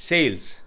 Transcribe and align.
Sales, 0.00 0.60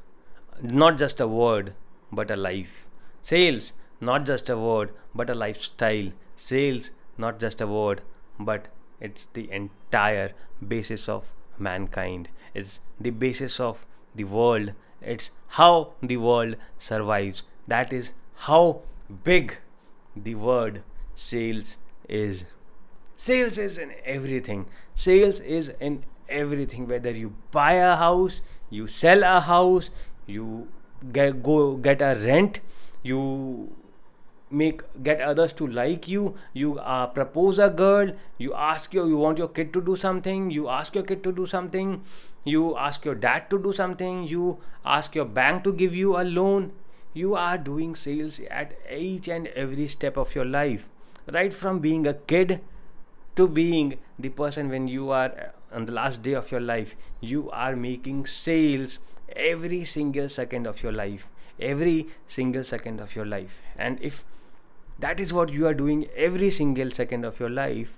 not 0.62 0.98
just 0.98 1.22
a 1.22 1.26
word, 1.26 1.74
but 2.12 2.30
a 2.30 2.36
life. 2.36 2.90
Sales, 3.22 3.72
not 4.02 4.26
just 4.26 4.50
a 4.50 4.58
word, 4.58 4.92
but 5.16 5.30
a 5.30 5.34
lifestyle. 5.34 6.12
Sales, 6.36 6.92
not 7.18 7.40
just 7.40 7.62
a 7.62 7.66
word, 7.66 8.02
but 8.38 8.68
it's 9.00 9.28
the 9.28 9.50
entire 9.50 10.34
basis 10.68 11.08
of 11.08 11.32
mankind. 11.58 12.28
It's 12.54 12.82
the 13.00 13.12
basis 13.12 13.58
of 13.58 13.86
the 14.14 14.26
world. 14.26 14.74
It's 15.02 15.32
how 15.60 15.94
the 16.04 16.18
world 16.18 16.58
survives. 16.78 17.44
That 17.70 17.94
is 17.94 18.12
how 18.48 18.82
big 19.24 19.60
the 20.14 20.36
word 20.36 20.84
sales 21.16 21.78
is. 22.10 22.44
Sales 23.16 23.58
is 23.58 23.78
in 23.78 23.94
everything. 24.04 24.66
Sales 24.94 25.40
is 25.40 25.72
in 25.80 26.04
everything. 26.32 26.88
Whether 26.88 27.12
you 27.12 27.34
buy 27.52 27.74
a 27.74 27.96
house, 27.96 28.42
you 28.70 28.88
sell 28.88 29.24
a 29.24 29.40
house, 29.42 29.90
you 30.26 30.68
get 31.12 31.44
go 31.44 31.76
get 31.76 32.02
a 32.02 32.16
rent, 32.26 32.60
you 33.04 33.76
make 34.52 34.82
get 35.04 35.22
others 35.22 35.54
to 35.54 35.66
like 35.66 36.08
you 36.08 36.36
you 36.54 36.78
uh, 36.80 37.08
propose 37.08 37.58
a 37.58 37.70
girl 37.70 38.12
you 38.38 38.54
ask 38.54 38.94
your 38.94 39.08
you 39.08 39.18
want 39.18 39.38
your 39.38 39.48
kid 39.48 39.72
to 39.74 39.82
do 39.82 39.96
something 39.96 40.52
you 40.52 40.68
ask 40.68 40.94
your 40.94 41.04
kid 41.06 41.24
to 41.24 41.32
do 41.32 41.46
something 41.46 42.04
you 42.44 42.78
ask 42.78 43.06
your 43.06 43.16
dad 43.16 43.50
to 43.50 43.58
do 43.58 43.72
something 43.72 44.24
you 44.24 44.58
ask 44.86 45.16
your 45.16 45.26
bank 45.26 45.64
to 45.64 45.72
give 45.72 45.96
you 45.96 46.18
a 46.20 46.24
loan 46.24 46.72
you 47.14 47.36
are 47.36 47.58
doing 47.58 47.96
sales 47.96 48.40
at 48.50 48.74
each 48.90 49.28
and 49.28 49.48
every 49.48 49.88
step 49.88 50.18
of 50.18 50.36
your 50.36 50.46
life 50.46 50.88
right 51.32 51.54
from 51.54 51.80
being 51.80 52.06
a 52.06 52.14
kid 52.14 52.60
to 53.36 53.48
being 53.48 53.98
the 54.20 54.30
person 54.30 54.70
when 54.70 54.88
you 54.88 55.10
are 55.12 55.54
on 55.74 55.86
the 55.86 55.92
last 55.92 56.24
day 56.24 56.34
of 56.34 56.52
your 56.52 56.62
life 56.62 56.96
you 57.20 57.50
are 57.52 57.76
making 57.76 58.26
sales 58.26 59.00
every 59.36 59.84
single 59.86 60.28
second 60.30 60.68
of 60.68 60.84
your 60.84 60.92
life 60.92 61.28
every 61.62 62.08
single 62.28 62.64
second 62.64 63.00
of 63.00 63.16
your 63.16 63.26
life. 63.26 63.62
And 63.78 64.00
if 64.02 64.24
that 65.00 65.20
is 65.20 65.34
what 65.34 65.52
you 65.52 65.68
are 65.68 65.74
doing 65.74 66.08
every 66.16 66.50
single 66.50 66.92
second 66.92 67.26
of 67.26 67.40
your 67.40 67.50
life 67.50 67.98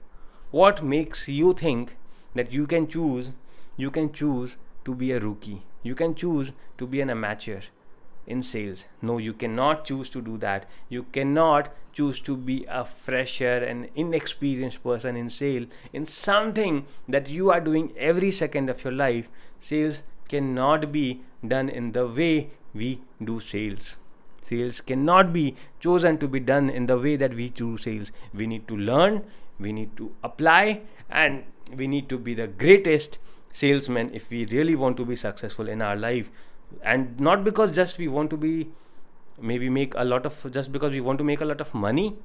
what 0.51 0.83
makes 0.83 1.27
you 1.27 1.53
think 1.53 1.97
that 2.35 2.51
you 2.51 2.65
can 2.65 2.87
choose 2.87 3.31
you 3.75 3.91
can 3.91 4.11
choose 4.13 4.55
to 4.85 4.95
be 4.95 5.11
a 5.11 5.19
rookie 5.19 5.63
you 5.81 5.95
can 5.95 6.15
choose 6.15 6.51
to 6.77 6.87
be 6.87 7.01
an 7.01 7.09
amateur 7.09 7.59
in 8.27 8.41
sales 8.41 8.85
no 9.01 9.17
you 9.17 9.33
cannot 9.33 9.85
choose 9.85 10.09
to 10.09 10.21
do 10.21 10.37
that 10.37 10.67
you 10.89 11.03
cannot 11.11 11.69
choose 11.91 12.19
to 12.19 12.35
be 12.35 12.65
a 12.69 12.83
fresher 12.83 13.57
and 13.57 13.89
inexperienced 13.95 14.83
person 14.83 15.15
in 15.15 15.29
sale 15.29 15.65
in 15.91 16.05
something 16.05 16.85
that 17.07 17.29
you 17.29 17.51
are 17.51 17.59
doing 17.59 17.91
every 17.97 18.31
second 18.31 18.69
of 18.69 18.83
your 18.83 18.93
life 18.93 19.29
sales 19.59 20.03
cannot 20.29 20.91
be 20.91 21.21
done 21.47 21.69
in 21.69 21.91
the 21.91 22.07
way 22.07 22.49
we 22.73 23.01
do 23.23 23.39
sales 23.39 23.97
Sales 24.43 24.81
cannot 24.81 25.31
be 25.31 25.55
chosen 25.79 26.17
to 26.17 26.27
be 26.27 26.39
done 26.39 26.69
in 26.69 26.85
the 26.85 26.97
way 26.97 27.15
that 27.15 27.33
we 27.33 27.49
do 27.49 27.77
sales. 27.77 28.11
We 28.33 28.45
need 28.45 28.67
to 28.67 28.75
learn, 28.75 29.23
we 29.59 29.71
need 29.71 29.95
to 29.97 30.13
apply, 30.23 30.81
and 31.09 31.43
we 31.75 31.87
need 31.87 32.09
to 32.09 32.17
be 32.17 32.33
the 32.33 32.47
greatest 32.47 33.17
salesman 33.51 34.13
if 34.13 34.29
we 34.29 34.45
really 34.45 34.75
want 34.75 34.97
to 34.97 35.05
be 35.05 35.15
successful 35.15 35.69
in 35.69 35.81
our 35.81 35.95
life. 35.95 36.29
And 36.81 37.19
not 37.19 37.43
because 37.43 37.75
just 37.75 37.97
we 37.97 38.07
want 38.07 38.29
to 38.31 38.37
be 38.37 38.69
maybe 39.39 39.69
make 39.69 39.93
a 39.95 40.03
lot 40.03 40.25
of 40.25 40.51
just 40.51 40.71
because 40.71 40.91
we 40.91 41.01
want 41.01 41.17
to 41.17 41.23
make 41.23 41.41
a 41.41 41.45
lot 41.45 41.59
of 41.59 41.73
money 41.73 42.15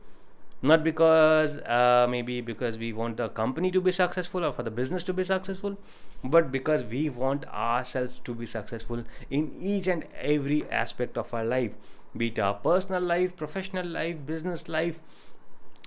not 0.61 0.83
because 0.83 1.57
uh, 1.59 2.07
maybe 2.11 2.41
because 2.41 2.77
we 2.77 2.93
want 2.93 3.17
the 3.17 3.29
company 3.29 3.71
to 3.71 3.81
be 3.81 3.93
successful 3.93 4.45
or 4.45 4.53
for 4.53 4.65
the 4.65 4.71
business 4.71 5.05
to 5.05 5.13
be 5.13 5.23
successful 5.23 5.79
but 6.25 6.51
because 6.51 6.83
we 6.83 7.09
want 7.09 7.47
ourselves 7.47 8.21
to 8.25 8.35
be 8.35 8.45
successful 8.45 9.05
in 9.31 9.55
each 9.61 9.87
and 9.87 10.05
every 10.21 10.69
aspect 10.71 11.17
of 11.17 11.33
our 11.33 11.45
life 11.45 11.73
be 12.17 12.29
it 12.29 12.39
our 12.39 12.55
personal 12.55 13.01
life 13.01 13.37
professional 13.37 13.87
life 13.87 14.27
business 14.27 14.69
life 14.69 15.01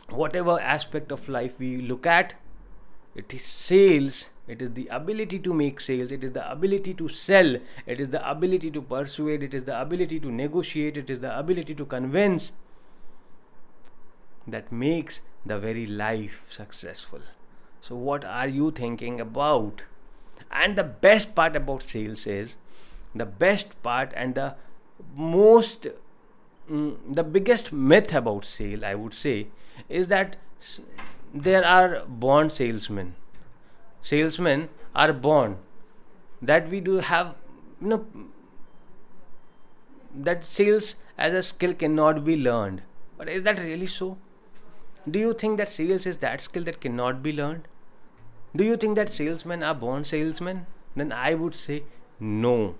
whatever 0.10 0.60
aspect 0.60 1.12
of 1.12 1.28
life 1.28 1.60
we 1.60 1.78
look 1.78 2.06
at 2.06 2.36
it 3.14 3.34
is 3.34 3.44
sales 3.44 4.30
it 4.52 4.62
is 4.62 4.72
the 4.80 4.88
ability 5.00 5.40
to 5.48 5.54
make 5.54 5.80
sales 5.80 6.12
it 6.12 6.24
is 6.30 6.34
the 6.38 6.46
ability 6.52 6.94
to 7.02 7.08
sell 7.18 7.56
it 7.96 8.00
is 8.06 8.10
the 8.16 8.22
ability 8.30 8.72
to 8.78 8.82
persuade 8.82 9.44
it 9.50 9.54
is 9.60 9.64
the 9.70 9.82
ability 9.82 10.20
to 10.20 10.32
negotiate 10.40 10.98
it 11.04 11.10
is 11.10 11.22
the 11.26 11.38
ability 11.44 11.76
to 11.82 11.86
convince 11.94 12.52
that 14.48 14.72
makes 14.72 15.22
the 15.46 15.58
very 15.60 15.86
life 15.86 16.42
successful. 16.50 17.20
So, 17.82 17.96
what 17.96 18.24
are 18.24 18.48
you 18.48 18.72
thinking 18.72 19.20
about? 19.20 19.84
And 20.52 20.78
the 20.78 20.84
best 20.84 21.34
part 21.34 21.56
about 21.56 21.90
sales 21.90 22.28
is 22.28 22.58
the 23.16 23.26
best 23.26 23.82
part 23.82 24.12
and 24.16 24.36
the 24.36 24.56
most, 25.16 25.88
mm, 26.70 26.98
the 27.08 27.24
biggest 27.24 27.72
myth 27.72 28.14
about 28.14 28.46
sale, 28.46 28.86
I 28.86 28.96
would 28.96 29.14
say, 29.14 29.48
is 29.90 30.10
that 30.10 30.36
there 31.34 31.66
are 31.66 32.04
born 32.06 32.50
salesmen. 32.50 33.16
Salesmen 34.02 34.70
are 34.96 35.14
born. 35.14 35.58
That 36.42 36.70
we 36.70 36.80
do 36.80 36.96
have, 36.98 37.36
you 37.80 37.88
know, 37.88 38.06
that 40.16 40.44
sales 40.44 40.96
as 41.18 41.34
a 41.34 41.44
skill 41.44 41.74
cannot 41.74 42.26
be 42.26 42.36
learned. 42.36 42.82
But 43.18 43.30
is 43.30 43.44
that 43.44 43.60
really 43.60 43.88
so? 43.88 44.18
Do 45.10 45.20
you 45.20 45.34
think 45.34 45.58
that 45.58 45.70
sales 45.70 46.06
is 46.06 46.18
that 46.18 46.42
skill 46.42 46.64
that 46.64 46.82
cannot 46.82 47.22
be 47.24 47.32
learned? 47.32 47.68
Do 48.56 48.64
you 48.64 48.76
think 48.76 48.96
that 48.98 49.10
salesmen 49.10 49.64
are 49.64 49.74
born 49.74 50.04
salesmen? 50.04 50.66
Then 50.96 51.12
I 51.12 51.34
would 51.36 51.56
say 51.56 51.84
no. 52.20 52.76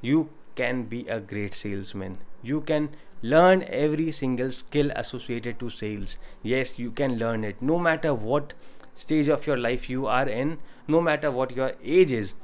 You 0.00 0.28
can 0.54 0.84
be 0.84 1.06
a 1.08 1.20
great 1.20 1.54
salesman. 1.54 2.18
You 2.42 2.60
can 2.60 2.90
learn 3.22 3.64
every 3.68 4.12
single 4.12 4.50
skill 4.50 4.90
associated 4.94 5.58
to 5.60 5.70
sales. 5.70 6.16
Yes, 6.42 6.78
you 6.78 6.90
can 6.90 7.18
learn 7.18 7.44
it 7.44 7.60
no 7.60 7.78
matter 7.78 8.12
what 8.12 8.52
stage 8.96 9.28
of 9.28 9.46
your 9.46 9.56
life 9.56 9.88
you 9.88 10.06
are 10.06 10.28
in, 10.28 10.58
no 10.88 11.00
matter 11.00 11.30
what 11.30 11.54
your 11.54 11.72
age 11.84 12.12
is 12.12 12.34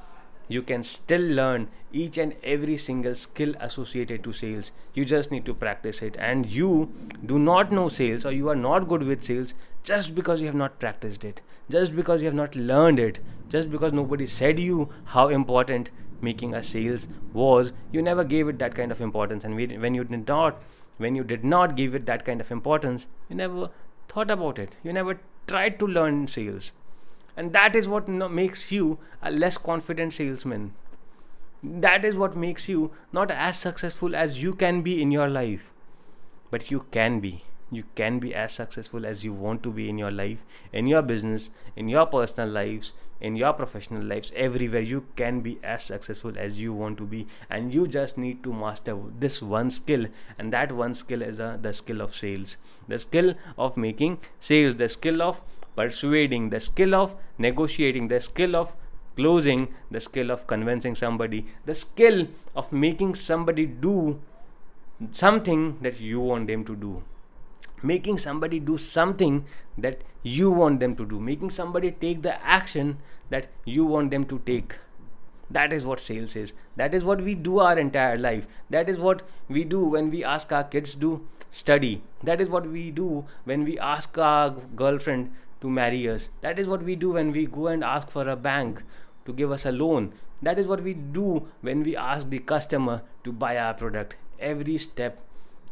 you 0.48 0.62
can 0.62 0.82
still 0.82 1.20
learn 1.20 1.68
each 1.92 2.18
and 2.18 2.34
every 2.42 2.76
single 2.76 3.14
skill 3.14 3.54
associated 3.60 4.22
to 4.24 4.32
sales. 4.32 4.72
You 4.94 5.04
just 5.04 5.30
need 5.30 5.44
to 5.46 5.54
practice 5.54 6.02
it. 6.02 6.16
And 6.18 6.46
you 6.46 6.92
do 7.24 7.38
not 7.38 7.72
know 7.72 7.88
sales 7.88 8.26
or 8.26 8.32
you 8.32 8.48
are 8.48 8.56
not 8.56 8.88
good 8.88 9.02
with 9.02 9.24
sales 9.24 9.54
just 9.82 10.14
because 10.14 10.41
you 10.41 10.46
have 10.46 10.54
not 10.54 10.78
practiced 10.78 11.24
it 11.24 11.41
just 11.70 11.94
because 11.96 12.20
you 12.20 12.26
have 12.26 12.34
not 12.34 12.54
learned 12.54 13.00
it 13.00 13.18
just 13.48 13.70
because 13.70 13.92
nobody 13.92 14.26
said 14.26 14.58
you 14.58 14.88
how 15.06 15.28
important 15.28 15.91
making 16.20 16.54
a 16.54 16.62
sales 16.62 17.08
was. 17.32 17.72
You 17.91 18.02
never 18.02 18.24
gave 18.24 18.48
it 18.48 18.58
that 18.58 18.74
kind 18.74 18.92
of 18.92 19.00
importance. 19.00 19.42
And 19.44 19.56
when 19.56 19.94
you 19.94 20.04
did 20.04 20.28
not 20.28 20.62
when 20.98 21.16
you 21.16 21.24
did 21.24 21.44
not 21.44 21.74
give 21.76 21.94
it 21.94 22.06
that 22.06 22.24
kind 22.24 22.41
of 22.41 22.50
importance 22.50 23.06
you 23.28 23.36
never 23.36 23.70
thought 24.08 24.30
about 24.30 24.58
it. 24.58 24.74
You 24.84 24.92
never 24.92 25.18
tried 25.47 25.78
to 25.78 25.86
learn 25.86 26.26
sales. 26.26 26.72
And 27.36 27.53
that 27.53 27.75
is 27.75 27.88
what 27.88 28.08
makes 28.08 28.70
you 28.70 28.98
a 29.22 29.30
less 29.30 29.56
confident 29.56 30.14
salesman. 30.14 30.75
That 31.62 32.04
is 32.04 32.16
what 32.16 32.36
makes 32.36 32.69
you 32.69 32.91
not 33.12 33.30
as 33.30 33.58
successful 33.58 34.14
as 34.16 34.42
you 34.42 34.54
can 34.54 34.82
be 34.82 35.00
in 35.00 35.10
your 35.10 35.28
life. 35.28 35.72
But 36.50 36.70
you 36.70 36.86
can 36.91 37.20
be 37.20 37.44
you 37.72 37.84
can 37.94 38.19
be 38.19 38.34
as 38.34 38.53
successful 38.53 39.06
as 39.06 39.25
you 39.25 39.33
want 39.33 39.62
to 39.62 39.71
be 39.71 39.88
in 39.88 39.99
your 39.99 40.10
life 40.10 40.44
in 40.72 40.87
your 40.87 41.03
business 41.03 41.50
in 41.75 41.88
your 41.88 42.06
personal 42.06 42.49
lives 42.49 42.93
in 43.21 43.37
your 43.37 43.53
professional 43.53 44.03
lives 44.03 44.33
everywhere 44.37 44.81
you 44.81 45.05
can 45.16 45.41
be 45.41 45.59
as 45.62 45.84
successful 45.84 46.33
as 46.37 46.59
you 46.59 46.72
want 46.72 46.99
to 46.99 47.05
be 47.05 47.27
and 47.49 47.72
you 47.75 47.87
just 47.88 48.19
need 48.19 48.43
to 48.44 48.53
master 48.53 48.97
this 49.19 49.41
one 49.41 49.71
skill 49.71 50.06
and 50.38 50.53
that 50.53 50.72
one 50.72 50.94
skill 50.94 51.22
is 51.22 51.41
uh, 51.41 51.56
the 51.62 51.72
skill 51.72 52.00
of 52.00 52.15
sales 52.15 52.56
the 52.88 52.99
skill 52.99 53.34
of 53.56 53.77
making 53.77 54.19
sales 54.41 54.77
the 54.77 54.89
skill 54.89 55.22
of 55.22 55.41
persuading, 55.77 56.50
the 56.50 56.60
skill 56.60 56.94
of 56.94 57.16
negotiating, 57.39 58.09
the 58.09 58.21
skill 58.21 58.54
of 58.56 58.75
closing, 59.16 59.68
the 59.91 60.01
skill 60.01 60.30
of 60.30 60.47
convincing 60.47 60.95
somebody, 60.95 61.47
the 61.66 61.75
skill 61.75 62.27
of 62.54 62.72
making 62.72 63.15
somebody 63.15 63.66
do 63.66 64.21
something 65.13 65.78
that 65.83 66.01
you 66.01 66.21
want 66.21 66.47
them 66.47 66.65
to 66.65 66.77
do. 66.77 67.03
Making 67.82 68.18
somebody 68.18 68.60
do 68.60 68.78
something 68.78 69.44
that 69.76 70.02
you 70.22 70.50
want 70.50 70.80
them 70.80 70.94
to 70.96 71.04
do, 71.04 71.18
making 71.18 71.50
somebody 71.50 71.90
take 71.90 72.22
the 72.22 72.44
action 72.44 72.98
that 73.30 73.48
you 73.64 73.84
want 73.84 74.10
them 74.10 74.24
to 74.26 74.38
take. 74.46 74.76
That 75.50 75.72
is 75.72 75.84
what 75.84 76.00
sales 76.00 76.34
is. 76.36 76.54
That 76.76 76.94
is 76.94 77.04
what 77.04 77.20
we 77.20 77.34
do 77.34 77.58
our 77.58 77.78
entire 77.78 78.16
life. 78.16 78.46
That 78.70 78.88
is 78.88 78.98
what 78.98 79.22
we 79.48 79.64
do 79.64 79.84
when 79.84 80.10
we 80.10 80.24
ask 80.24 80.52
our 80.52 80.64
kids 80.64 80.94
to 80.94 81.26
study. 81.50 82.02
That 82.22 82.40
is 82.40 82.48
what 82.48 82.66
we 82.66 82.90
do 82.90 83.26
when 83.44 83.64
we 83.64 83.78
ask 83.78 84.16
our 84.16 84.50
girlfriend 84.50 85.32
to 85.60 85.68
marry 85.68 86.08
us. 86.08 86.30
That 86.40 86.58
is 86.58 86.66
what 86.66 86.82
we 86.82 86.96
do 86.96 87.10
when 87.12 87.32
we 87.32 87.46
go 87.46 87.66
and 87.66 87.84
ask 87.84 88.08
for 88.10 88.28
a 88.28 88.36
bank 88.36 88.82
to 89.26 89.32
give 89.32 89.52
us 89.52 89.66
a 89.66 89.72
loan. 89.72 90.12
That 90.40 90.58
is 90.58 90.66
what 90.66 90.80
we 90.80 90.94
do 90.94 91.48
when 91.60 91.82
we 91.82 91.96
ask 91.96 92.30
the 92.30 92.38
customer 92.38 93.02
to 93.24 93.32
buy 93.32 93.56
our 93.58 93.74
product. 93.74 94.16
Every 94.40 94.78
step 94.78 95.20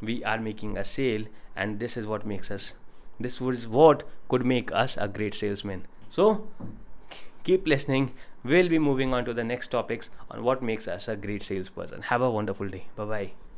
we 0.01 0.23
are 0.25 0.39
making 0.39 0.77
a 0.79 0.85
sale, 0.85 1.25
and 1.57 1.79
this 1.81 1.97
is 1.97 2.07
what 2.07 2.27
makes 2.27 2.51
us. 2.51 2.75
This 3.19 3.41
was 3.41 3.69
what 3.69 4.03
could 4.29 4.45
make 4.47 4.73
us 4.73 4.97
a 4.97 5.09
great 5.09 5.35
salesman. 5.35 5.87
So 6.09 6.49
keep 7.45 7.67
listening. 7.67 8.13
we'll 8.45 8.69
be 8.69 8.79
moving 8.79 9.13
on 9.13 9.25
to 9.25 9.33
the 9.35 9.45
next 9.45 9.69
topics 9.69 10.11
on 10.31 10.43
what 10.43 10.63
makes 10.63 10.89
us 10.89 11.09
a 11.09 11.17
great 11.17 11.43
salesperson 11.43 12.03
have 12.11 12.23
a 12.23 12.31
wonderful 12.31 12.69
day 12.69 12.85
bye 12.97 13.05
bye 13.05 13.50